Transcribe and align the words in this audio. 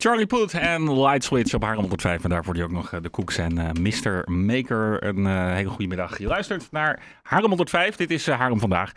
Charlie 0.00 0.26
Puth 0.26 0.54
en 0.54 1.00
Light 1.00 1.24
Switch 1.24 1.54
op 1.54 1.62
Haarlem 1.62 1.80
105. 1.80 2.24
En 2.24 2.30
daarvoor 2.30 2.54
die 2.54 2.62
ook 2.62 2.70
nog 2.70 2.90
de 3.00 3.10
Cooks 3.10 3.36
en 3.38 3.58
uh, 3.58 3.70
Mr. 3.72 4.30
Maker. 4.30 5.04
Een 5.04 5.18
uh, 5.18 5.52
hele 5.52 5.68
goede 5.68 5.86
middag. 5.86 6.18
Je 6.18 6.26
luistert 6.26 6.68
naar 6.70 7.02
Haarlem 7.22 7.48
105. 7.48 7.96
Dit 7.96 8.10
is 8.10 8.28
uh, 8.28 8.38
Haarlem 8.38 8.60
vandaag. 8.60 8.92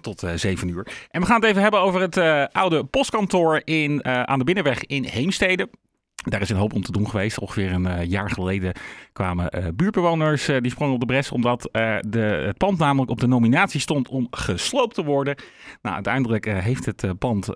Tot 0.00 0.22
uh, 0.22 0.30
7 0.34 0.68
uur. 0.68 0.86
En 1.10 1.20
we 1.20 1.26
gaan 1.26 1.40
het 1.40 1.44
even 1.44 1.62
hebben 1.62 1.80
over 1.80 2.00
het 2.00 2.18
oude 2.52 2.84
postkantoor 2.84 3.62
in, 3.64 4.04
aan 4.04 4.38
de 4.38 4.44
Binnenweg 4.44 4.84
in 4.84 5.04
Heemstede. 5.04 5.68
Daar 6.24 6.40
is 6.40 6.50
een 6.50 6.56
hoop 6.56 6.72
om 6.72 6.82
te 6.82 6.92
doen 6.92 7.10
geweest. 7.10 7.38
Ongeveer 7.38 7.72
een 7.72 7.86
uh, 7.86 8.04
jaar 8.04 8.30
geleden 8.30 8.72
kwamen 9.12 9.58
uh, 9.58 9.66
buurtbewoners 9.74 10.48
uh, 10.48 10.60
die 10.60 10.70
sprongen 10.70 10.94
op 10.94 11.00
de 11.00 11.06
bres. 11.06 11.30
Omdat 11.30 11.68
de, 12.00 12.42
het 12.46 12.56
pand 12.56 12.78
namelijk 12.78 13.10
op 13.10 13.20
de 13.20 13.26
nominatie 13.26 13.80
stond 13.80 14.08
om 14.08 14.26
gesloopt 14.30 14.94
te 14.94 15.04
worden. 15.04 15.36
Nou, 15.82 15.94
uiteindelijk 15.94 16.44
heeft 16.44 16.86
het 16.86 17.18
pand 17.18 17.48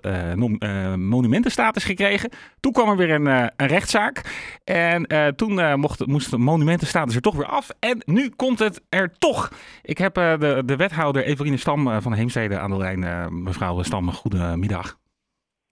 monumentenstatus 0.95 1.83
gekregen. 1.83 2.29
Toen 2.59 2.71
kwam 2.71 2.89
er 2.89 2.97
weer 2.97 3.11
een, 3.11 3.25
een 3.25 3.67
rechtszaak. 3.67 4.21
En 4.63 5.07
toen 5.35 5.79
mocht, 5.79 6.05
moest 6.05 6.31
de 6.31 6.37
monumentenstatus 6.37 7.15
er 7.15 7.21
toch 7.21 7.35
weer 7.35 7.45
af. 7.45 7.69
En 7.79 8.01
nu 8.05 8.29
komt 8.29 8.59
het 8.59 8.81
er 8.89 9.11
toch. 9.17 9.51
Ik 9.81 9.97
heb 9.97 10.13
de, 10.13 10.63
de 10.65 10.75
wethouder 10.75 11.23
Eveline 11.23 11.57
Stam 11.57 12.01
van 12.01 12.13
Heemstede 12.13 12.59
aan 12.59 12.71
de 12.71 12.77
lijn. 12.77 13.33
mevrouw 13.43 13.83
Stam, 13.83 14.11
goedemiddag. 14.11 14.97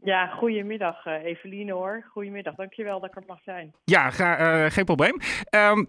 Ja, 0.03 0.27
goedemiddag 0.27 1.05
uh, 1.05 1.23
Eveline 1.23 1.71
hoor. 1.71 2.05
Goedemiddag, 2.11 2.55
dankjewel 2.55 2.99
dat 2.99 3.09
ik 3.09 3.15
er 3.15 3.23
mag 3.27 3.41
zijn. 3.43 3.73
Ja, 3.83 4.09
ga, 4.09 4.39
uh, 4.39 4.71
geen 4.71 4.85
probleem. 4.85 5.17
Um, 5.55 5.87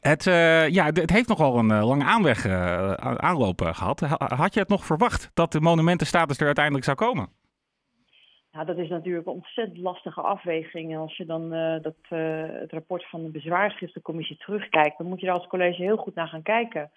het, 0.00 0.26
uh, 0.26 0.68
ja, 0.68 0.84
het 0.84 1.10
heeft 1.10 1.28
nogal 1.28 1.58
een 1.58 1.84
lange 1.84 2.04
aanweg 2.04 2.46
aanloop 3.16 3.60
gehad. 3.60 4.00
Had 4.18 4.54
je 4.54 4.60
het 4.60 4.68
nog 4.68 4.84
verwacht 4.84 5.30
dat 5.34 5.52
de 5.52 5.60
monumentenstatus 5.60 6.38
er 6.38 6.46
uiteindelijk 6.46 6.84
zou 6.84 6.96
komen? 6.96 7.28
Ja, 8.50 8.64
dat 8.64 8.78
is 8.78 8.88
natuurlijk 8.88 9.26
een 9.26 9.32
ontzettend 9.32 9.78
lastige 9.78 10.20
afweging. 10.20 10.92
En 10.92 10.98
als 10.98 11.16
je 11.16 11.26
dan 11.26 11.50
dat, 11.82 11.96
het 12.60 12.72
rapport 12.72 13.08
van 13.08 13.24
de 13.24 13.30
bezwaarschriftencommissie 13.30 14.36
terugkijkt, 14.36 14.98
dan 14.98 15.06
moet 15.06 15.20
je 15.20 15.26
er 15.26 15.32
als 15.32 15.46
college 15.46 15.82
heel 15.82 15.96
goed 15.96 16.14
naar 16.14 16.28
gaan 16.28 16.42
kijken. 16.42 16.90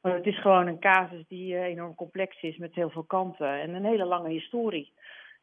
Want 0.00 0.14
het 0.14 0.26
is 0.26 0.40
gewoon 0.40 0.66
een 0.66 0.80
casus 0.80 1.24
die 1.28 1.58
enorm 1.58 1.94
complex 1.94 2.42
is 2.42 2.56
met 2.56 2.74
heel 2.74 2.90
veel 2.90 3.04
kanten 3.04 3.60
en 3.60 3.74
een 3.74 3.84
hele 3.84 4.04
lange 4.04 4.28
historie. 4.28 4.92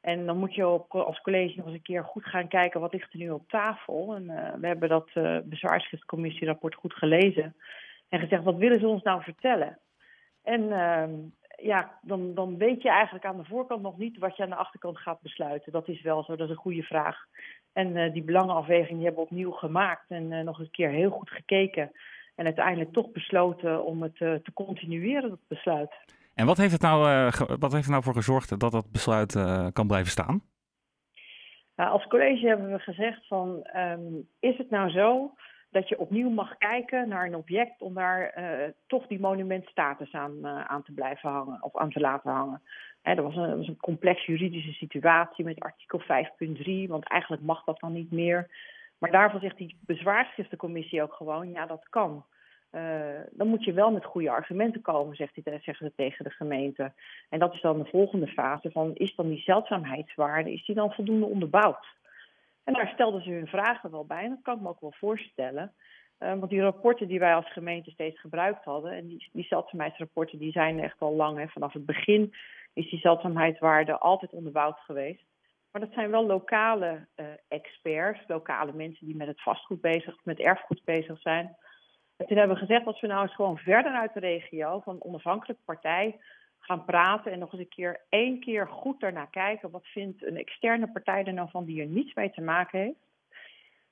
En 0.01 0.25
dan 0.25 0.37
moet 0.37 0.55
je 0.55 0.67
op, 0.67 0.95
als 0.95 1.21
college 1.21 1.53
nog 1.57 1.65
eens 1.65 1.75
een 1.75 1.81
keer 1.81 2.03
goed 2.03 2.25
gaan 2.25 2.47
kijken 2.47 2.79
wat 2.79 2.93
ligt 2.93 3.13
er 3.13 3.19
nu 3.19 3.29
op 3.29 3.49
tafel. 3.49 4.15
En 4.15 4.23
uh, 4.23 4.53
we 4.53 4.67
hebben 4.67 4.89
dat 4.89 5.09
uh, 5.13 5.37
bezwaarschriftcommissierapport 5.43 6.75
goed 6.75 6.93
gelezen. 6.93 7.55
En 8.09 8.19
gezegd, 8.19 8.43
wat 8.43 8.55
willen 8.55 8.79
ze 8.79 8.87
ons 8.87 9.03
nou 9.03 9.23
vertellen? 9.23 9.79
En 10.43 10.61
uh, 10.61 11.03
ja, 11.55 11.99
dan, 12.01 12.33
dan 12.33 12.57
weet 12.57 12.81
je 12.81 12.89
eigenlijk 12.89 13.25
aan 13.25 13.37
de 13.37 13.45
voorkant 13.45 13.81
nog 13.81 13.97
niet 13.97 14.17
wat 14.17 14.37
je 14.37 14.43
aan 14.43 14.49
de 14.49 14.55
achterkant 14.55 14.97
gaat 14.97 15.21
besluiten. 15.21 15.71
Dat 15.71 15.87
is 15.87 16.01
wel 16.01 16.23
zo, 16.23 16.35
dat 16.35 16.49
is 16.49 16.55
een 16.55 16.61
goede 16.61 16.83
vraag. 16.83 17.25
En 17.73 17.95
uh, 17.95 18.13
die 18.13 18.23
belangenafweging 18.23 18.97
die 18.97 19.05
hebben 19.05 19.23
we 19.23 19.29
opnieuw 19.29 19.51
gemaakt 19.51 20.09
en 20.09 20.45
nog 20.45 20.59
een 20.59 20.71
keer 20.71 20.89
heel 20.89 21.09
goed 21.09 21.29
gekeken. 21.29 21.91
En 22.35 22.45
uiteindelijk 22.45 22.93
toch 22.93 23.11
besloten 23.11 23.83
om 23.83 24.01
het 24.01 24.15
te 24.17 24.51
continueren, 24.53 25.29
dat 25.29 25.47
besluit. 25.47 25.91
En 26.39 26.45
wat 26.45 26.57
heeft, 26.57 26.71
het 26.71 26.81
nou, 26.81 27.09
uh, 27.09 27.31
wat 27.59 27.71
heeft 27.71 27.85
er 27.85 27.91
nou 27.91 28.03
voor 28.03 28.13
gezorgd 28.13 28.59
dat 28.59 28.71
dat 28.71 28.91
besluit 28.91 29.35
uh, 29.35 29.67
kan 29.73 29.87
blijven 29.87 30.11
staan? 30.11 30.41
Nou, 31.75 31.91
als 31.91 32.07
college 32.07 32.47
hebben 32.47 32.71
we 32.71 32.79
gezegd 32.79 33.27
van, 33.27 33.67
um, 33.75 34.27
is 34.39 34.57
het 34.57 34.69
nou 34.69 34.89
zo 34.89 35.33
dat 35.69 35.89
je 35.89 35.99
opnieuw 35.99 36.29
mag 36.29 36.57
kijken 36.57 37.09
naar 37.09 37.25
een 37.25 37.35
object 37.35 37.81
om 37.81 37.93
daar 37.93 38.33
uh, 38.37 38.69
toch 38.87 39.07
die 39.07 39.19
monumentstatus 39.19 40.13
aan, 40.13 40.47
aan 40.47 40.83
te 40.83 40.91
blijven 40.91 41.29
hangen 41.29 41.63
of 41.63 41.77
aan 41.77 41.89
te 41.89 41.99
laten 41.99 42.31
hangen. 42.31 42.61
Dat, 43.01 43.17
was 43.17 43.35
een, 43.35 43.47
dat 43.47 43.57
was 43.57 43.67
een 43.67 43.77
complex 43.77 44.25
juridische 44.25 44.73
situatie 44.73 45.45
met 45.45 45.59
artikel 45.59 46.01
5.3, 46.01 46.87
want 46.87 47.07
eigenlijk 47.07 47.41
mag 47.41 47.63
dat 47.63 47.79
dan 47.79 47.93
niet 47.93 48.11
meer. 48.11 48.49
Maar 48.97 49.11
daarvan 49.11 49.39
zegt 49.39 49.57
die 49.57 49.77
bezwaarschriftencommissie 49.81 51.01
ook 51.03 51.13
gewoon, 51.13 51.51
ja 51.51 51.65
dat 51.65 51.89
kan. 51.89 52.25
Uh, 52.71 53.19
dan 53.31 53.47
moet 53.47 53.63
je 53.63 53.73
wel 53.73 53.91
met 53.91 54.05
goede 54.05 54.29
argumenten 54.29 54.81
komen, 54.81 55.15
zegt 55.15 55.39
zeggen 55.43 55.75
ze 55.75 55.93
tegen 55.95 56.23
de 56.23 56.29
gemeente. 56.29 56.93
En 57.29 57.39
dat 57.39 57.53
is 57.53 57.61
dan 57.61 57.77
de 57.77 57.89
volgende 57.89 58.27
fase 58.27 58.71
van, 58.71 58.95
is 58.95 59.15
dan 59.15 59.29
die 59.29 59.41
zeldzaamheidswaarde, 59.41 60.53
is 60.53 60.65
die 60.65 60.75
dan 60.75 60.93
voldoende 60.93 61.25
onderbouwd? 61.25 61.85
En 62.63 62.73
daar 62.73 62.91
stelden 62.93 63.21
ze 63.21 63.31
hun 63.31 63.47
vragen 63.47 63.91
wel 63.91 64.05
bij, 64.05 64.23
en 64.23 64.29
dat 64.29 64.41
kan 64.41 64.55
ik 64.55 64.61
me 64.61 64.69
ook 64.69 64.81
wel 64.81 64.93
voorstellen. 64.97 65.73
Uh, 66.19 66.29
want 66.29 66.49
die 66.49 66.61
rapporten 66.61 67.07
die 67.07 67.19
wij 67.19 67.35
als 67.35 67.51
gemeente 67.51 67.91
steeds 67.91 68.19
gebruikt 68.19 68.63
hadden, 68.63 68.91
en 68.91 69.07
die, 69.07 69.29
die 69.31 69.45
zeldzaamheidsrapporten 69.45 70.39
die 70.39 70.51
zijn 70.51 70.79
echt 70.79 70.99
al 70.99 71.15
lang. 71.15 71.37
Hè. 71.37 71.47
Vanaf 71.47 71.73
het 71.73 71.85
begin 71.85 72.33
is 72.73 72.89
die 72.89 72.99
zeldzaamheidswaarde 72.99 73.97
altijd 73.97 74.31
onderbouwd 74.31 74.79
geweest. 74.79 75.25
Maar 75.71 75.81
dat 75.81 75.93
zijn 75.93 76.11
wel 76.11 76.25
lokale 76.25 77.07
uh, 77.15 77.25
experts, 77.47 78.27
lokale 78.27 78.73
mensen 78.73 79.05
die 79.05 79.15
met 79.15 79.27
het 79.27 79.41
vastgoed 79.41 79.81
bezig, 79.81 80.15
met 80.23 80.39
erfgoed 80.39 80.81
bezig 80.83 81.19
zijn. 81.19 81.55
En 82.19 82.25
toen 82.25 82.37
hebben 82.37 82.55
we 82.55 82.65
gezegd, 82.65 82.85
als 82.85 83.01
we 83.01 83.07
nou 83.07 83.21
eens 83.21 83.35
gewoon 83.35 83.57
verder 83.57 83.91
uit 83.91 84.13
de 84.13 84.19
regio 84.19 84.79
van 84.79 84.95
een 84.95 85.03
onafhankelijke 85.03 85.63
partij 85.65 86.19
gaan 86.59 86.85
praten 86.85 87.31
en 87.31 87.39
nog 87.39 87.51
eens 87.51 87.61
een 87.61 87.67
keer 87.67 88.01
één 88.09 88.39
keer 88.39 88.67
goed 88.67 88.99
daarnaar 88.99 89.29
kijken, 89.29 89.71
wat 89.71 89.85
vindt 89.85 90.25
een 90.25 90.37
externe 90.37 90.91
partij 90.91 91.23
er 91.23 91.33
nou 91.33 91.49
van 91.49 91.65
die 91.65 91.81
er 91.81 91.87
niets 91.87 92.13
mee 92.13 92.31
te 92.31 92.41
maken 92.41 92.79
heeft. 92.79 93.07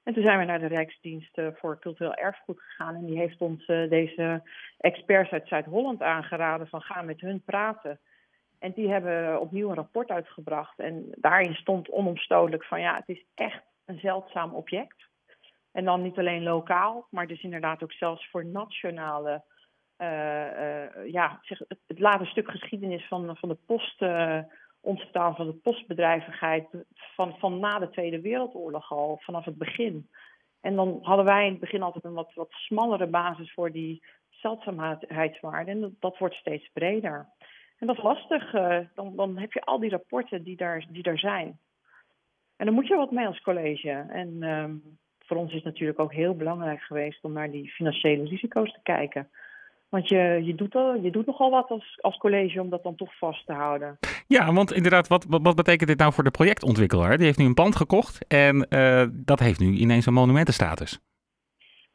En 0.04 0.14
toen 0.14 0.24
zijn 0.24 0.40
we 0.40 0.46
naar 0.46 0.60
de 0.60 0.68
Rijksdienst 0.68 1.42
voor 1.54 1.80
Cultureel 1.80 2.14
Erfgoed 2.14 2.60
gegaan 2.60 2.96
en 2.96 3.06
die 3.06 3.18
heeft 3.18 3.42
ons 3.42 3.66
deze 3.66 4.42
experts 4.78 5.32
uit 5.32 5.48
Zuid-Holland 5.48 6.02
aangeraden 6.02 6.68
van 6.68 6.82
ga 6.82 7.02
met 7.02 7.22
hun 7.22 7.42
praten. 7.46 8.00
En 8.60 8.72
die 8.72 8.90
hebben 8.90 9.40
opnieuw 9.40 9.70
een 9.70 9.76
rapport 9.76 10.10
uitgebracht 10.10 10.80
en 10.80 11.08
daarin 11.16 11.54
stond 11.54 11.90
onomstotelijk 11.90 12.64
van 12.64 12.82
ja, 12.82 12.96
het 12.96 13.18
is 13.18 13.26
echt 13.36 13.64
een 13.86 14.00
zeldzaam 14.00 14.54
object. 14.54 15.07
En 15.72 15.86
dan 15.86 16.02
niet 16.02 16.18
alleen 16.18 16.44
lokaal, 16.44 17.08
maar 17.10 17.28
dus 17.28 17.42
inderdaad 17.42 17.84
ook 17.84 17.92
zelfs 17.92 18.30
voor 18.30 18.46
nationale. 18.46 19.44
Uh, 19.98 20.08
uh, 20.08 21.12
ja, 21.12 21.40
zeg, 21.42 21.60
het, 21.68 21.80
het 21.88 22.28
stuk 22.28 22.50
geschiedenis 22.50 23.08
van, 23.08 23.38
van 23.38 23.50
de 23.50 23.58
post. 23.66 24.02
Uh, 24.02 24.40
ontstaan 24.82 25.36
van 25.36 25.46
de 25.46 25.54
postbedrijvigheid. 25.54 26.68
Van, 26.94 27.36
van 27.40 27.60
na 27.60 27.80
de 27.80 27.90
Tweede 27.90 28.22
Wereldoorlog 28.22 28.92
al, 28.92 29.18
vanaf 29.22 29.46
het 29.46 29.58
begin. 29.58 30.10
En 30.62 30.76
dan 30.76 31.00
hadden 31.02 31.26
wij 31.26 31.46
in 31.46 31.52
het 31.52 31.60
begin 31.60 31.82
altijd 31.82 32.04
een 32.04 32.14
wat, 32.14 32.34
wat 32.34 32.52
smallere 32.52 33.08
basis 33.08 33.54
voor 33.54 33.72
die 33.72 34.04
zeldzaamheidswaarde. 34.30 35.72
En 35.72 35.82
dat, 35.82 35.92
dat 36.00 36.18
wordt 36.18 36.36
steeds 36.36 36.70
breder. 36.74 37.28
En 37.78 37.88
dat 37.88 37.98
is 37.98 38.04
lastig. 38.04 38.52
dan, 38.94 39.16
dan 39.16 39.38
heb 39.38 39.52
je 39.52 39.62
al 39.62 39.80
die 39.80 39.90
rapporten 39.90 40.44
die 40.44 40.56
daar, 40.56 40.86
die 40.90 41.04
daar 41.04 41.20
zijn. 41.20 41.60
En 42.58 42.66
dan 42.66 42.76
moet 42.76 42.88
je 42.88 42.96
wat 42.96 43.12
mee 43.12 43.28
als 43.28 43.42
college. 43.42 43.92
En 44.10 44.44
um, 44.44 44.98
voor 45.28 45.38
ons 45.38 45.50
is 45.50 45.56
het 45.56 45.64
natuurlijk 45.64 46.00
ook 46.00 46.14
heel 46.14 46.36
belangrijk 46.36 46.82
geweest 46.82 47.24
om 47.24 47.34
naar 47.34 47.52
die 47.52 47.70
financiële 47.70 48.24
risico's 48.24 48.74
te 48.74 48.80
kijken. 48.84 49.30
Want 49.90 50.10
je, 50.10 50.42
je, 50.44 50.56
doet, 50.56 50.76
al, 50.76 50.96
je 50.96 51.12
doet 51.12 51.26
nogal 51.26 51.50
wat 51.50 51.70
als, 51.70 51.98
als 52.02 52.18
college 52.18 52.62
om 52.62 52.70
dat 52.70 52.84
dan 52.84 52.96
toch 52.96 53.18
vast 53.18 53.46
te 53.46 53.54
houden. 53.54 53.98
Ja, 54.28 54.54
want 54.54 54.74
inderdaad, 54.74 55.08
wat, 55.08 55.26
wat, 55.30 55.42
wat 55.42 55.56
betekent 55.56 55.90
dit 55.90 55.98
nou 55.98 56.14
voor 56.14 56.24
de 56.24 56.32
projectontwikkelaar? 56.32 57.18
Die 57.18 57.26
heeft 57.26 57.38
nu 57.38 57.46
een 57.46 57.54
pand 57.54 57.76
gekocht 57.76 58.28
en 58.28 58.68
uh, 58.70 59.06
dat 59.12 59.40
heeft 59.40 59.60
nu 59.60 59.74
ineens 59.74 60.06
een 60.06 60.14
monumentenstatus. 60.14 61.00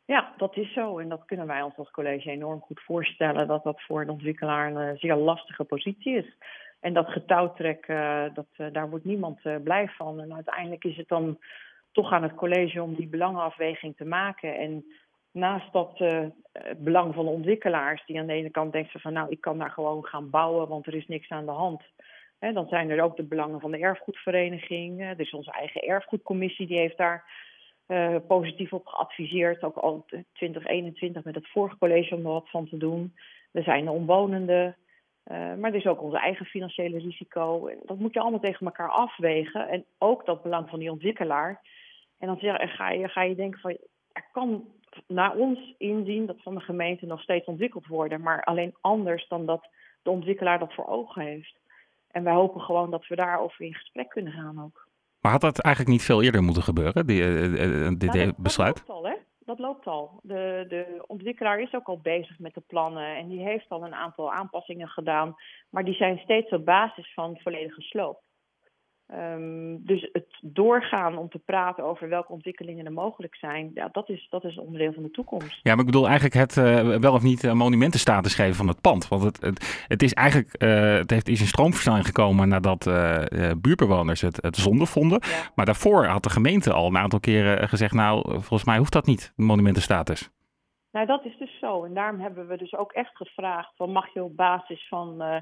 Ja, 0.04 0.32
dat 0.37 0.56
is 0.56 0.72
zo. 0.72 0.98
En 0.98 1.09
dat 1.09 1.25
kunnen 1.25 1.47
wij 1.47 1.62
ons 1.62 1.76
als 1.76 1.91
college 1.91 2.31
enorm 2.31 2.60
goed 2.60 2.81
voorstellen. 2.81 3.47
Dat 3.47 3.65
dat 3.65 3.82
voor 3.82 4.00
een 4.00 4.10
ontwikkelaar 4.10 4.75
een 4.75 4.97
zeer 4.97 5.16
lastige 5.16 5.65
positie 5.65 6.16
is. 6.16 6.37
En 6.81 6.92
dat 6.92 7.09
getouwtrek, 7.09 7.88
uh, 7.88 8.25
dat, 8.34 8.47
uh, 8.56 8.66
daar 8.72 8.91
wordt 8.91 9.04
niemand 9.04 9.41
blij 9.65 9.88
van. 9.88 10.21
En 10.21 10.34
uiteindelijk 10.34 10.84
is 10.84 10.97
het 10.97 11.09
dan 11.09 11.38
toch 11.92 12.12
aan 12.12 12.22
het 12.22 12.34
college 12.34 12.82
om 12.82 12.94
die 12.94 13.08
belangenafweging 13.08 13.97
te 13.97 14.04
maken. 14.04 14.56
En 14.56 14.84
naast 15.30 15.72
dat 15.72 16.00
uh, 16.00 16.26
het 16.53 16.84
belang 16.84 17.14
van 17.14 17.25
de 17.25 17.30
ontwikkelaars, 17.30 18.06
die 18.06 18.19
aan 18.19 18.26
de 18.26 18.32
ene 18.32 18.50
kant 18.50 18.72
denken 18.72 19.00
van 19.00 19.12
nou, 19.12 19.30
ik 19.30 19.41
kan 19.41 19.58
daar 19.58 19.70
gewoon 19.70 20.04
gaan 20.04 20.30
bouwen, 20.30 20.69
want 20.69 20.86
er 20.86 20.94
is 20.94 21.06
niks 21.06 21.28
aan 21.28 21.44
de 21.44 21.50
hand. 21.50 21.82
Dan 22.38 22.69
zijn 22.69 22.91
er 22.91 23.03
ook 23.03 23.16
de 23.16 23.22
belangen 23.22 23.60
van 23.60 23.70
de 23.70 23.78
erfgoedvereniging. 23.78 25.00
Uh, 25.00 25.08
er 25.08 25.20
is 25.20 25.32
onze 25.32 25.50
eigen 25.50 25.82
erfgoedcommissie, 25.82 26.66
die 26.66 26.78
heeft 26.78 26.97
daar 26.97 27.50
positief 28.27 28.72
op 28.72 28.86
geadviseerd. 28.86 29.62
Ook 29.62 29.77
al 29.77 30.06
2021 30.33 31.24
met 31.24 31.34
het 31.34 31.48
vorige 31.48 31.78
college 31.78 32.15
om 32.15 32.21
er 32.21 32.33
wat 32.33 32.50
van 32.50 32.68
te 32.68 32.77
doen. 32.77 33.15
Er 33.53 33.62
zijn 33.62 33.84
de 33.84 33.91
omwonenden. 33.91 34.77
Maar 35.24 35.71
er 35.71 35.74
is 35.74 35.86
ook 35.86 36.03
onze 36.03 36.18
eigen 36.18 36.47
financiële 36.47 36.98
risico. 36.98 37.71
Dat 37.84 37.98
moet 37.98 38.15
je 38.15 38.21
allemaal 38.21 38.41
tegen 38.41 38.66
elkaar 38.66 38.91
afwegen. 38.91 39.68
En 39.68 39.84
ook 39.98 40.27
dat 40.27 40.42
belang 40.42 40.68
van 40.68 40.78
die 40.78 40.91
ontwikkelaar. 40.91 41.60
En 42.22 42.28
dan 42.28 42.39
zeg, 42.39 42.77
ga, 42.77 42.91
je, 42.91 43.09
ga 43.09 43.22
je 43.22 43.34
denken 43.34 43.60
van, 43.60 43.77
er 44.13 44.28
kan 44.33 44.65
naar 45.07 45.34
ons 45.36 45.74
inzien 45.78 46.27
dat 46.27 46.42
van 46.42 46.54
de 46.54 46.60
gemeente 46.60 47.07
nog 47.07 47.22
steeds 47.22 47.47
ontwikkeld 47.47 47.86
worden, 47.86 48.21
maar 48.21 48.45
alleen 48.45 48.74
anders 48.80 49.28
dan 49.28 49.47
dat 49.47 49.69
de 50.03 50.10
ontwikkelaar 50.10 50.59
dat 50.59 50.74
voor 50.74 50.86
ogen 50.86 51.22
heeft. 51.22 51.60
En 52.10 52.24
wij 52.24 52.33
hopen 52.33 52.60
gewoon 52.60 52.91
dat 52.91 53.07
we 53.07 53.16
daarover 53.16 53.65
in 53.65 53.74
gesprek 53.74 54.09
kunnen 54.09 54.33
gaan 54.33 54.63
ook. 54.65 54.89
Maar 55.21 55.33
had 55.33 55.41
dat 55.41 55.60
eigenlijk 55.60 55.95
niet 55.95 56.04
veel 56.04 56.22
eerder 56.22 56.42
moeten 56.42 56.63
gebeuren, 56.63 57.07
die, 57.07 57.22
uh, 57.22 57.89
dit 57.98 58.13
nou, 58.13 58.27
dat, 58.27 58.36
besluit? 58.36 58.77
Dat 58.77 58.89
loopt 58.89 59.04
al, 59.04 59.10
hè? 59.10 59.16
Dat 59.39 59.59
loopt 59.59 59.86
al. 59.86 60.21
De, 60.22 60.65
de 60.68 61.04
ontwikkelaar 61.07 61.60
is 61.60 61.75
ook 61.75 61.86
al 61.86 62.01
bezig 62.01 62.39
met 62.39 62.54
de 62.54 62.63
plannen 62.66 63.16
en 63.16 63.28
die 63.28 63.41
heeft 63.41 63.68
al 63.68 63.84
een 63.84 63.95
aantal 63.95 64.33
aanpassingen 64.33 64.89
gedaan, 64.89 65.34
maar 65.71 65.84
die 65.84 65.95
zijn 65.95 66.18
steeds 66.18 66.51
op 66.51 66.65
basis 66.65 67.13
van 67.15 67.39
volledige 67.42 67.80
sloop. 67.80 68.21
Ehm, 69.12 69.76
dus 69.78 70.09
het 70.12 70.26
doorgaan 70.41 71.16
om 71.18 71.28
te 71.28 71.38
praten 71.38 71.84
over 71.84 72.09
welke 72.09 72.32
ontwikkelingen 72.32 72.86
er 72.86 72.92
mogelijk 72.92 73.34
zijn, 73.34 73.70
ja, 73.74 73.88
dat, 73.92 74.09
is, 74.09 74.26
dat 74.30 74.44
is 74.44 74.59
onderdeel 74.59 74.92
van 74.92 75.03
de 75.03 75.10
toekomst. 75.10 75.60
Ja, 75.62 75.70
maar 75.70 75.80
ik 75.80 75.86
bedoel 75.86 76.09
eigenlijk 76.09 76.34
het 76.34 76.56
uh, 76.56 76.97
wel 76.97 77.12
of 77.12 77.22
niet 77.22 77.53
monumentenstatus 77.53 78.34
geven 78.34 78.54
van 78.54 78.68
het 78.68 78.80
pand. 78.80 79.09
Want 79.09 79.22
het, 79.22 79.41
het, 79.41 79.84
het 79.88 80.03
is 80.03 80.12
eigenlijk, 80.12 80.62
uh, 80.62 80.94
het 80.94 81.10
heeft, 81.10 81.28
is 81.28 81.41
in 81.41 81.47
stroomversnelling 81.47 82.06
gekomen 82.06 82.48
nadat 82.48 82.86
uh, 82.86 83.22
buurtbewoners 83.59 84.20
het, 84.20 84.38
het 84.42 84.56
zonde 84.56 84.86
vonden. 84.86 85.18
Ja. 85.22 85.50
Maar 85.54 85.66
daarvoor 85.66 86.04
had 86.04 86.22
de 86.22 86.30
gemeente 86.30 86.72
al 86.72 86.86
een 86.86 86.98
aantal 86.98 87.20
keren 87.20 87.68
gezegd, 87.68 87.94
nou, 87.94 88.22
volgens 88.30 88.65
mij 88.65 88.78
hoeft 88.78 88.92
dat 88.92 89.06
niet, 89.06 89.32
monumentenstatus. 89.36 90.30
Nou, 90.92 91.06
dat 91.06 91.24
is 91.24 91.36
dus 91.36 91.59
zo. 91.59 91.84
En 91.84 91.94
daarom 91.94 92.21
hebben 92.21 92.48
we 92.48 92.56
dus 92.56 92.74
ook 92.74 92.92
echt 92.92 93.16
gevraagd: 93.16 93.77
van 93.77 93.92
mag 93.92 94.12
je 94.15 94.22
op 94.22 94.36
basis 94.36 94.89
van 94.89 95.22
uh, 95.22 95.36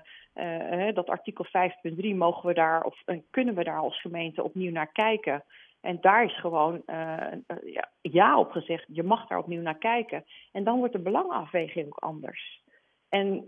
uh, 0.88 0.94
dat 0.94 1.08
artikel 1.08 1.46
5.3 1.46 2.16
mogen 2.16 2.48
we 2.48 2.54
daar 2.54 2.82
of 2.82 3.02
kunnen 3.30 3.54
we 3.54 3.64
daar 3.64 3.78
als 3.78 4.00
gemeente 4.00 4.42
opnieuw 4.42 4.72
naar 4.72 4.92
kijken? 4.92 5.44
En 5.80 6.00
daar 6.00 6.24
is 6.24 6.40
gewoon 6.40 6.82
ja, 8.02 8.38
op 8.38 8.50
gezegd. 8.50 8.84
Je 8.88 9.02
mag 9.02 9.26
daar 9.26 9.38
opnieuw 9.38 9.62
naar 9.62 9.78
kijken. 9.78 10.24
En 10.52 10.64
dan 10.64 10.78
wordt 10.78 10.92
de 10.92 10.98
belangenafweging 10.98 11.86
ook 11.86 11.98
anders. 11.98 12.59
En 13.10 13.44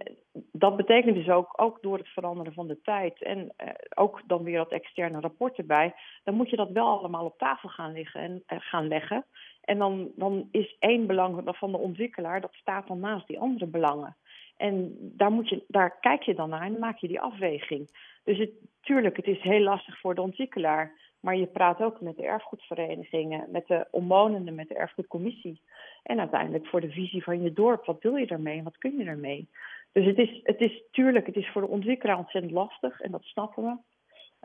dat 0.52 0.76
betekent 0.76 1.14
dus 1.14 1.28
ook, 1.28 1.52
ook 1.56 1.82
door 1.82 1.98
het 1.98 2.08
veranderen 2.08 2.52
van 2.52 2.66
de 2.66 2.80
tijd 2.80 3.22
en 3.22 3.52
eh, 3.56 3.68
ook 3.94 4.22
dan 4.26 4.42
weer 4.42 4.56
dat 4.56 4.70
externe 4.70 5.20
rapport 5.20 5.56
erbij, 5.56 5.94
dan 6.24 6.34
moet 6.34 6.50
je 6.50 6.56
dat 6.56 6.70
wel 6.70 6.86
allemaal 6.86 7.24
op 7.24 7.38
tafel 7.38 7.68
gaan, 7.68 7.92
liggen 7.92 8.20
en, 8.20 8.42
eh, 8.46 8.58
gaan 8.60 8.88
leggen. 8.88 9.24
En 9.60 9.78
dan, 9.78 10.10
dan 10.16 10.48
is 10.50 10.76
één 10.78 11.06
belang 11.06 11.42
van 11.44 11.72
de 11.72 11.78
ontwikkelaar, 11.78 12.40
dat 12.40 12.54
staat 12.54 12.86
dan 12.86 13.00
naast 13.00 13.26
die 13.26 13.38
andere 13.38 13.66
belangen. 13.66 14.16
En 14.56 14.96
daar, 15.00 15.30
moet 15.30 15.48
je, 15.48 15.64
daar 15.68 15.98
kijk 16.00 16.22
je 16.22 16.34
dan 16.34 16.48
naar 16.48 16.62
en 16.62 16.78
maak 16.78 16.98
je 16.98 17.08
die 17.08 17.20
afweging. 17.20 17.88
Dus 18.24 18.38
het, 18.38 18.50
tuurlijk, 18.80 19.16
het 19.16 19.26
is 19.26 19.40
heel 19.40 19.60
lastig 19.60 19.98
voor 19.98 20.14
de 20.14 20.20
ontwikkelaar. 20.20 20.92
Maar 21.22 21.36
je 21.36 21.46
praat 21.46 21.82
ook 21.82 22.00
met 22.00 22.16
de 22.16 22.26
erfgoedverenigingen, 22.26 23.46
met 23.50 23.66
de 23.66 23.86
omwonenden, 23.90 24.54
met 24.54 24.68
de 24.68 24.74
erfgoedcommissie. 24.74 25.60
En 26.02 26.18
uiteindelijk 26.18 26.66
voor 26.66 26.80
de 26.80 26.90
visie 26.90 27.22
van 27.22 27.42
je 27.42 27.52
dorp. 27.52 27.84
Wat 27.84 28.02
wil 28.02 28.16
je 28.16 28.26
daarmee 28.26 28.62
wat 28.62 28.78
kun 28.78 28.96
je 28.98 29.04
daarmee? 29.04 29.48
Dus 29.92 30.06
het 30.06 30.18
is, 30.18 30.40
het 30.42 30.60
is 30.60 30.82
tuurlijk, 30.90 31.26
het 31.26 31.36
is 31.36 31.50
voor 31.50 31.62
de 31.62 31.68
ontwikkelaar 31.68 32.18
ontzettend 32.18 32.52
lastig 32.52 33.00
en 33.00 33.10
dat 33.10 33.22
snappen 33.22 33.62
we. 33.62 33.76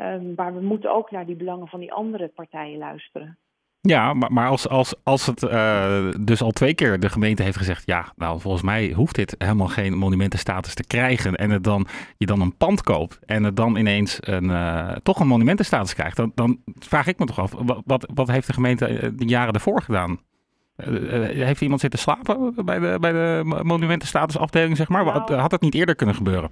Um, 0.04 0.34
maar 0.36 0.54
we 0.54 0.62
moeten 0.62 0.94
ook 0.94 1.12
naar 1.12 1.26
die 1.26 1.36
belangen 1.36 1.68
van 1.68 1.80
die 1.80 1.94
andere 1.94 2.28
partijen 2.28 2.78
luisteren. 2.78 3.38
Ja, 3.88 4.14
maar, 4.14 4.34
maar 4.34 4.48
als, 4.48 4.68
als, 4.68 4.94
als 5.04 5.26
het 5.26 5.44
uh, 5.44 6.10
dus 6.20 6.42
al 6.42 6.52
twee 6.52 6.74
keer 6.74 7.00
de 7.00 7.10
gemeente 7.10 7.44
heeft 7.44 7.58
gezegd, 7.58 7.84
ja, 7.86 8.14
nou 8.16 8.40
volgens 8.40 8.64
mij 8.64 8.92
hoeft 8.96 9.16
dit 9.16 9.36
helemaal 9.38 9.68
geen 9.68 9.98
monumentenstatus 9.98 10.74
te 10.74 10.84
krijgen 10.84 11.36
en 11.36 11.50
het 11.50 11.64
dan, 11.64 11.88
je 12.18 12.26
dan 12.26 12.42
een 12.42 12.58
pand 12.58 12.82
koopt 12.82 13.20
en 13.26 13.44
het 13.44 13.56
dan 13.56 13.76
ineens 13.76 14.18
een, 14.20 14.44
uh, 14.44 14.92
toch 15.04 15.20
een 15.20 15.28
monumentenstatus 15.28 15.94
krijgt, 15.94 16.16
dan, 16.16 16.32
dan 16.36 16.60
vraag 16.80 17.08
ik 17.08 17.20
me 17.20 17.26
toch 17.26 17.40
af, 17.40 17.54
wat, 17.86 18.12
wat 18.14 18.28
heeft 18.28 18.48
de 18.48 18.54
gemeente 18.54 18.86
eh, 18.86 19.10
de 19.16 19.26
jaren 19.26 19.54
daarvoor 19.54 19.82
gedaan? 19.82 20.20
heeft 20.78 21.62
iemand 21.62 21.82
zitten 21.82 22.00
slapen 22.00 22.54
bij 22.66 22.80
de, 22.80 22.98
bij 23.00 23.12
de 23.12 23.42
monumentenstatusafdeling, 23.64 24.78
zeg 24.78 24.88
maar? 24.88 25.06
Nou, 25.06 25.34
Had 25.34 25.50
dat 25.50 25.62
niet 25.62 25.74
eerder 25.74 25.96
kunnen 25.96 26.16
gebeuren? 26.16 26.50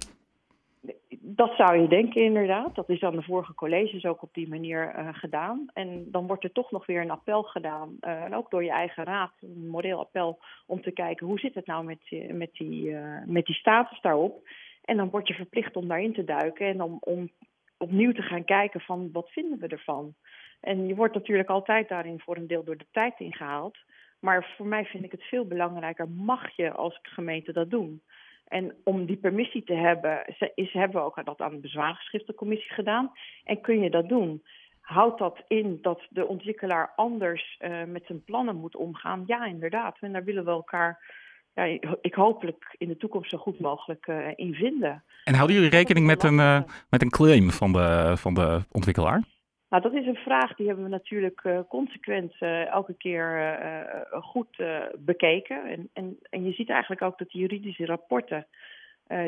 Dat 1.36 1.54
zou 1.56 1.80
je 1.80 1.88
denken, 1.88 2.22
inderdaad. 2.22 2.74
Dat 2.74 2.88
is 2.88 3.02
aan 3.02 3.16
de 3.16 3.22
vorige 3.22 3.54
colleges 3.54 4.04
ook 4.04 4.22
op 4.22 4.34
die 4.34 4.48
manier 4.48 4.94
uh, 4.98 5.08
gedaan. 5.12 5.66
En 5.72 6.10
dan 6.10 6.26
wordt 6.26 6.44
er 6.44 6.52
toch 6.52 6.70
nog 6.70 6.86
weer 6.86 7.00
een 7.00 7.10
appel 7.10 7.42
gedaan. 7.42 7.96
Uh, 8.00 8.22
en 8.22 8.34
ook 8.34 8.50
door 8.50 8.64
je 8.64 8.70
eigen 8.70 9.04
raad, 9.04 9.32
een 9.40 9.68
moreel 9.68 9.98
appel, 9.98 10.38
om 10.66 10.82
te 10.82 10.90
kijken 10.90 11.26
hoe 11.26 11.38
zit 11.38 11.54
het 11.54 11.66
nou 11.66 11.84
met, 11.84 11.98
met, 12.32 12.50
die, 12.52 12.94
met 13.26 13.46
die 13.46 13.54
status 13.54 14.00
daarop. 14.00 14.48
En 14.84 14.96
dan 14.96 15.10
word 15.10 15.28
je 15.28 15.34
verplicht 15.34 15.76
om 15.76 15.88
daarin 15.88 16.12
te 16.12 16.24
duiken 16.24 16.66
en 16.66 16.82
om, 16.82 16.96
om 17.00 17.30
opnieuw 17.78 18.12
te 18.12 18.22
gaan 18.22 18.44
kijken 18.44 18.80
van 18.80 19.08
wat 19.12 19.30
vinden 19.30 19.58
we 19.58 19.66
ervan. 19.66 20.14
En 20.60 20.86
je 20.86 20.94
wordt 20.94 21.14
natuurlijk 21.14 21.48
altijd 21.48 21.88
daarin 21.88 22.20
voor 22.20 22.36
een 22.36 22.46
deel 22.46 22.64
door 22.64 22.76
de 22.76 22.86
tijd 22.90 23.20
ingehaald. 23.20 23.76
Maar 24.20 24.54
voor 24.56 24.66
mij 24.66 24.84
vind 24.84 25.04
ik 25.04 25.12
het 25.12 25.22
veel 25.22 25.46
belangrijker, 25.46 26.08
mag 26.08 26.56
je 26.56 26.72
als 26.72 26.98
gemeente 27.02 27.52
dat 27.52 27.70
doen? 27.70 28.02
En 28.48 28.74
om 28.84 29.06
die 29.06 29.16
permissie 29.16 29.64
te 29.64 29.74
hebben, 29.74 30.24
is, 30.54 30.72
hebben 30.72 31.00
we 31.00 31.06
ook 31.06 31.24
dat 31.24 31.40
aan 31.40 31.54
de 31.54 31.60
bezwaargeschriftencommissie 31.60 32.72
gedaan. 32.72 33.12
En 33.44 33.60
kun 33.60 33.80
je 33.80 33.90
dat 33.90 34.08
doen? 34.08 34.42
Houdt 34.80 35.18
dat 35.18 35.42
in 35.48 35.78
dat 35.82 36.06
de 36.10 36.26
ontwikkelaar 36.26 36.92
anders 36.96 37.58
uh, 37.60 37.84
met 37.84 38.02
zijn 38.06 38.24
plannen 38.24 38.56
moet 38.56 38.76
omgaan? 38.76 39.24
Ja, 39.26 39.44
inderdaad. 39.44 39.96
En 40.00 40.12
daar 40.12 40.24
willen 40.24 40.44
we 40.44 40.50
elkaar, 40.50 41.14
ja, 41.54 41.64
ik 42.00 42.14
hopelijk 42.14 42.74
in 42.78 42.88
de 42.88 42.96
toekomst 42.96 43.30
zo 43.30 43.38
goed 43.38 43.60
mogelijk 43.60 44.06
uh, 44.06 44.28
in 44.34 44.54
vinden. 44.54 45.04
En 45.24 45.34
houden 45.34 45.56
jullie 45.56 45.70
rekening 45.70 46.06
met 46.06 46.22
een, 46.22 46.38
uh, 46.38 46.62
met 46.90 47.02
een 47.02 47.10
claim 47.10 47.50
van 47.50 47.72
de, 47.72 48.12
van 48.16 48.34
de 48.34 48.60
ontwikkelaar? 48.72 49.22
Nou, 49.68 49.82
dat 49.82 49.92
is 49.92 50.06
een 50.06 50.16
vraag 50.16 50.54
die 50.54 50.66
hebben 50.66 50.84
we 50.84 50.90
natuurlijk 50.90 51.44
uh, 51.44 51.60
consequent 51.68 52.34
uh, 52.40 52.66
elke 52.66 52.94
keer 52.94 53.38
uh, 53.38 54.22
goed 54.22 54.62
bekeken. 54.98 55.64
En, 55.64 55.88
en, 55.92 56.18
en 56.30 56.44
je 56.44 56.52
ziet 56.52 56.70
eigenlijk 56.70 57.02
ook 57.02 57.18
dat 57.18 57.28
die 57.30 57.40
juridische 57.40 57.86
rapporten 57.86 58.46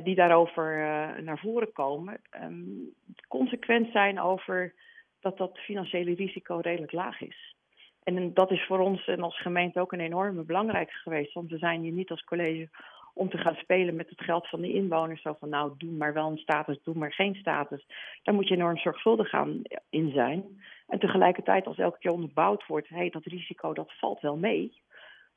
die 0.03 0.15
daarover 0.15 0.77
naar 1.23 1.39
voren 1.39 1.73
komen, 1.73 2.21
um, 2.43 2.95
consequent 3.29 3.93
zijn 3.93 4.21
over 4.21 4.75
dat 5.21 5.39
dat 5.39 5.59
financiële 5.59 6.15
risico 6.15 6.59
redelijk 6.63 6.93
laag 6.93 7.21
is. 7.21 7.55
En 8.03 8.35
dat 8.35 8.51
is 8.51 8.67
voor 8.67 8.79
ons 8.79 9.07
en 9.07 9.23
als 9.23 9.41
gemeente 9.41 9.81
ook 9.81 9.93
een 9.93 10.01
enorme 10.01 10.43
belangrijke 10.43 10.93
geweest. 10.93 11.35
Want 11.35 11.51
we 11.51 11.59
zijn 11.59 11.83
hier 11.83 11.93
niet 11.93 12.11
als 12.11 12.25
college 12.25 12.69
om 13.19 13.29
te 13.29 13.39
gaan 13.39 13.55
spelen 13.55 13.97
met 13.97 14.09
het 14.09 14.21
geld 14.21 14.49
van 14.49 14.61
de 14.61 14.73
inwoners. 14.73 15.23
Zo 15.23 15.37
van 15.39 15.49
nou, 15.49 15.73
doe 15.79 15.91
maar 15.91 16.13
wel 16.13 16.31
een 16.31 16.39
status, 16.39 16.83
doe 16.83 16.95
maar 16.95 17.13
geen 17.13 17.35
status. 17.35 17.87
Daar 18.23 18.35
moet 18.35 18.49
je 18.49 18.55
enorm 18.55 18.77
zorgvuldig 18.77 19.33
aan 19.33 19.63
in 19.91 20.11
zijn. 20.11 20.45
En 20.87 20.99
tegelijkertijd, 20.99 21.67
als 21.67 21.79
elke 21.79 21.99
keer 21.99 22.11
onderbouwd 22.11 22.67
wordt, 22.67 22.89
hey, 22.89 23.11
dat 23.11 23.25
risico 23.25 23.73
dat 23.73 23.93
valt 23.99 24.21
wel 24.21 24.37
mee. 24.37 24.83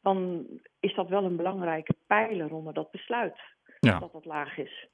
Dan 0.02 0.46
is 0.80 0.96
dat 0.96 1.10
wel 1.10 1.24
een 1.24 1.36
belangrijke 1.36 1.96
pijler 2.08 2.54
onder 2.54 2.74
dat 2.74 2.92
besluit. 2.92 3.40
Ja. 3.80 4.00
Dat 4.00 4.12
dat 4.12 4.26
laag 4.26 4.58
is. 4.58 4.88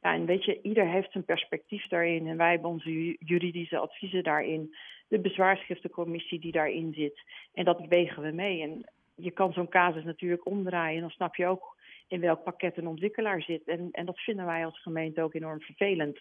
Ja, 0.00 0.14
en 0.14 0.26
weet 0.26 0.44
je, 0.44 0.62
ieder 0.62 0.86
heeft 0.86 1.12
zijn 1.12 1.24
perspectief 1.24 1.88
daarin. 1.88 2.26
En 2.26 2.36
wij 2.36 2.50
hebben 2.50 2.70
onze 2.70 3.16
juridische 3.18 3.78
adviezen 3.78 4.22
daarin. 4.22 4.76
De 5.08 5.20
bezwaarschriftencommissie 5.20 6.40
die 6.40 6.52
daarin 6.52 6.92
zit. 6.92 7.20
En 7.54 7.64
dat 7.64 7.86
wegen 7.88 8.22
we 8.22 8.30
mee. 8.30 8.62
En 8.62 8.90
je 9.14 9.30
kan 9.30 9.52
zo'n 9.52 9.68
casus 9.68 10.04
natuurlijk 10.04 10.46
omdraaien. 10.46 10.94
En 10.94 11.00
dan 11.00 11.10
snap 11.10 11.36
je 11.36 11.46
ook 11.46 11.75
in 12.08 12.20
welk 12.20 12.42
pakket 12.42 12.76
een 12.76 12.86
ontwikkelaar 12.86 13.42
zit. 13.42 13.68
En, 13.68 13.88
en 13.90 14.06
dat 14.06 14.18
vinden 14.18 14.46
wij 14.46 14.64
als 14.64 14.82
gemeente 14.82 15.22
ook 15.22 15.34
enorm 15.34 15.60
vervelend. 15.60 16.20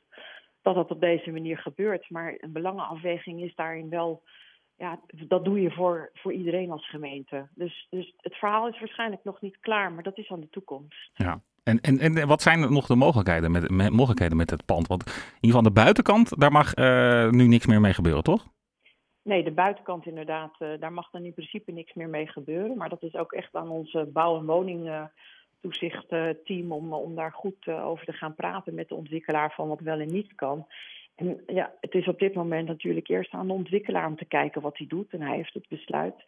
Dat 0.61 0.75
dat 0.75 0.91
op 0.91 1.01
deze 1.01 1.31
manier 1.31 1.57
gebeurt. 1.57 2.09
Maar 2.09 2.35
een 2.37 2.51
belangenafweging 2.51 3.41
is 3.41 3.55
daarin 3.55 3.89
wel. 3.89 4.23
Ja, 4.77 4.99
dat 5.07 5.45
doe 5.45 5.61
je 5.61 5.71
voor, 5.71 6.09
voor 6.13 6.33
iedereen 6.33 6.71
als 6.71 6.89
gemeente. 6.89 7.47
Dus, 7.53 7.87
dus 7.89 8.13
het 8.17 8.35
verhaal 8.35 8.67
is 8.67 8.79
waarschijnlijk 8.79 9.23
nog 9.23 9.41
niet 9.41 9.59
klaar, 9.59 9.91
maar 9.91 10.03
dat 10.03 10.17
is 10.17 10.31
aan 10.31 10.39
de 10.39 10.49
toekomst. 10.49 11.09
Ja. 11.13 11.41
En, 11.63 11.79
en, 11.81 11.99
en 11.99 12.27
wat 12.27 12.41
zijn 12.41 12.73
nog 12.73 12.85
de 12.85 12.95
mogelijkheden 12.95 13.51
met, 13.51 13.69
met, 13.69 13.89
mogelijkheden 13.91 14.37
met 14.37 14.49
het 14.49 14.65
pand? 14.65 14.87
Want 14.87 15.05
in 15.05 15.13
ieder 15.13 15.57
geval 15.57 15.61
de 15.61 15.81
buitenkant, 15.81 16.39
daar 16.39 16.51
mag 16.51 16.75
uh, 16.75 17.29
nu 17.29 17.47
niks 17.47 17.65
meer 17.65 17.81
mee 17.81 17.93
gebeuren, 17.93 18.23
toch? 18.23 18.45
Nee, 19.21 19.43
de 19.43 19.51
buitenkant 19.51 20.05
inderdaad, 20.05 20.55
uh, 20.59 20.69
daar 20.79 20.93
mag 20.93 21.09
dan 21.09 21.25
in 21.25 21.33
principe 21.33 21.71
niks 21.71 21.93
meer 21.93 22.09
mee 22.09 22.27
gebeuren. 22.27 22.77
Maar 22.77 22.89
dat 22.89 23.03
is 23.03 23.15
ook 23.15 23.31
echt 23.31 23.55
aan 23.55 23.69
onze 23.69 24.09
bouw- 24.13 24.37
en 24.37 24.45
woning 24.45 24.87
uh, 24.87 25.03
toezichtteam 25.65 26.71
om, 26.71 26.93
om 26.93 27.15
daar 27.15 27.31
goed 27.31 27.67
eh, 27.67 27.85
over 27.85 28.05
te 28.05 28.13
gaan 28.13 28.35
praten 28.35 28.73
met 28.73 28.87
de 28.87 28.95
ontwikkelaar 28.95 29.53
van 29.53 29.67
wat 29.67 29.79
wel 29.79 29.99
en 29.99 30.11
niet 30.11 30.35
kan. 30.35 30.67
En 31.15 31.43
ja, 31.47 31.73
het 31.81 31.93
is 31.93 32.07
op 32.07 32.19
dit 32.19 32.33
moment 32.33 32.67
natuurlijk 32.67 33.07
eerst 33.07 33.31
aan 33.31 33.47
de 33.47 33.53
ontwikkelaar 33.53 34.07
om 34.07 34.17
te 34.17 34.25
kijken 34.25 34.61
wat 34.61 34.77
hij 34.77 34.87
doet. 34.87 35.11
En 35.11 35.21
hij 35.21 35.35
heeft 35.35 35.53
het 35.53 35.67
besluit. 35.67 36.25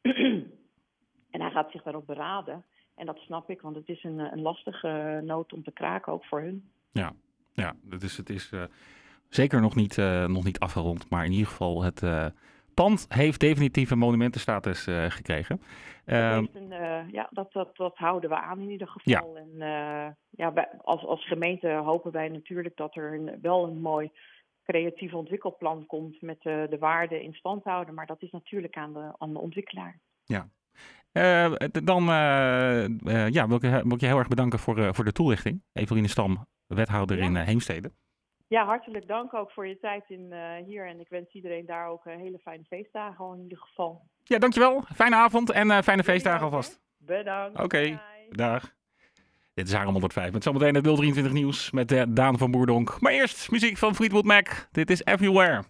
en 1.34 1.40
hij 1.40 1.50
gaat 1.50 1.70
zich 1.70 1.82
daarop 1.82 2.06
beraden. 2.06 2.64
En 2.94 3.06
dat 3.06 3.18
snap 3.18 3.50
ik, 3.50 3.60
want 3.60 3.76
het 3.76 3.88
is 3.88 4.04
een, 4.04 4.18
een 4.18 4.42
lastige 4.42 5.20
noot 5.24 5.52
om 5.52 5.62
te 5.62 5.72
kraken, 5.72 6.12
ook 6.12 6.24
voor 6.24 6.40
hun. 6.40 6.70
Ja, 6.92 7.12
ja 7.52 7.74
dus 7.82 8.16
het 8.16 8.30
is 8.30 8.52
zeker 9.28 9.60
nog 9.60 9.74
niet, 9.74 9.96
nog 10.26 10.44
niet 10.44 10.58
afgerond. 10.58 11.10
Maar 11.10 11.24
in 11.24 11.32
ieder 11.32 11.46
geval 11.46 11.82
het 11.82 12.02
pand 12.74 13.06
heeft 13.08 13.40
definitief 13.40 13.90
een 13.90 13.98
monumentenstatus 13.98 14.86
uh, 14.86 15.04
gekregen. 15.08 15.60
Dat, 16.04 16.16
ehm, 16.16 16.46
een, 16.52 16.70
uh, 16.70 17.12
ja, 17.12 17.28
dat, 17.30 17.52
dat, 17.52 17.76
dat 17.76 17.96
houden 17.96 18.30
we 18.30 18.36
aan 18.36 18.60
in 18.60 18.70
ieder 18.70 18.88
geval. 18.88 19.34
Ja. 19.34 19.40
En 19.40 19.50
uh, 19.54 20.12
ja, 20.30 20.52
wij, 20.52 20.68
als, 20.82 21.04
als 21.04 21.26
gemeente 21.26 21.68
hopen 21.68 22.12
wij 22.12 22.28
natuurlijk 22.28 22.76
dat 22.76 22.96
er 22.96 23.14
een, 23.14 23.38
wel 23.42 23.64
een 23.64 23.80
mooi 23.80 24.10
creatief 24.64 25.14
ontwikkelplan 25.14 25.86
komt 25.86 26.22
met 26.22 26.42
de, 26.42 26.66
de 26.70 26.78
waarden 26.78 27.22
in 27.22 27.34
stand 27.34 27.64
houden. 27.64 27.94
Maar 27.94 28.06
dat 28.06 28.22
is 28.22 28.30
natuurlijk 28.30 28.76
aan 28.76 28.92
de, 28.92 29.12
aan 29.18 29.32
de 29.32 29.38
ontwikkelaar. 29.38 30.00
Ja. 30.24 30.48
dan 31.84 32.04
ja, 33.32 33.48
wil, 33.48 33.56
ik, 33.56 33.70
wil 33.70 33.94
ik 33.94 34.00
je 34.00 34.06
heel 34.06 34.18
erg 34.18 34.28
bedanken 34.28 34.58
voor, 34.58 34.94
voor 34.94 35.04
de 35.04 35.12
toelichting. 35.12 35.62
Eveline 35.72 36.08
Stam, 36.08 36.46
wethouder 36.66 37.16
ja. 37.16 37.24
in 37.24 37.36
Heemstede. 37.36 37.92
Ja, 38.46 38.64
hartelijk 38.64 39.06
dank 39.06 39.34
ook 39.34 39.50
voor 39.50 39.66
je 39.66 39.78
tijd 39.78 40.04
in, 40.08 40.28
uh, 40.32 40.54
hier. 40.66 40.86
En 40.86 41.00
ik 41.00 41.08
wens 41.08 41.32
iedereen 41.32 41.66
daar 41.66 41.88
ook 41.88 42.06
uh, 42.06 42.14
hele 42.14 42.38
fijne 42.38 42.64
feestdagen 42.64 43.34
in 43.34 43.42
ieder 43.42 43.58
geval. 43.58 44.08
Ja, 44.22 44.38
dankjewel. 44.38 44.84
Fijne 44.94 45.16
avond 45.16 45.50
en 45.50 45.68
uh, 45.68 45.78
fijne 45.78 46.04
feestdagen 46.04 46.44
alvast. 46.44 46.80
Bedankt. 46.96 47.54
Oké, 47.54 47.64
okay. 47.64 48.00
dag. 48.30 48.74
Dit 49.54 49.66
is 49.66 49.72
Harem 49.72 49.92
105 49.92 50.32
met 50.32 50.42
zometeen 50.42 50.74
het 50.74 50.84
023 50.84 51.32
nieuws 51.32 51.70
met 51.70 52.06
Daan 52.08 52.38
van 52.38 52.50
Boerdonk. 52.50 53.00
Maar 53.00 53.12
eerst 53.12 53.50
muziek 53.50 53.76
van 53.76 53.94
Fleetwood 53.94 54.24
Mac. 54.24 54.68
Dit 54.72 54.90
is 54.90 55.04
Everywhere. 55.04 55.62